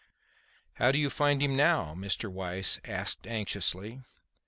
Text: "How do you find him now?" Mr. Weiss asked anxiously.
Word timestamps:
"How 0.77 0.91
do 0.91 0.97
you 0.97 1.11
find 1.11 1.43
him 1.43 1.55
now?" 1.55 1.93
Mr. 1.95 2.27
Weiss 2.27 2.79
asked 2.85 3.27
anxiously. 3.27 4.01